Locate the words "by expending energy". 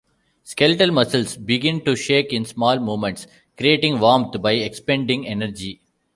4.41-5.79